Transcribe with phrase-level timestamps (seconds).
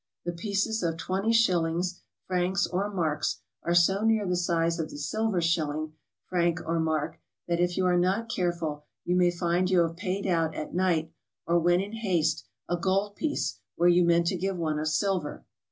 [0.25, 4.97] The pieces of 20 shillings, francs, or marks are so near the size of the
[4.97, 5.93] silver shilling,
[6.25, 10.25] franc, or mark that if you are not careful you may find you have paid
[10.25, 11.13] out at night
[11.45, 15.45] or when in haste a gold piece where you meant to give one of silver.